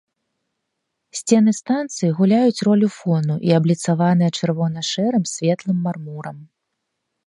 [1.19, 6.37] Сцены станцыі гуляюць ролю фону і абліцаваныя чырвона-шэрым светлым мармурам.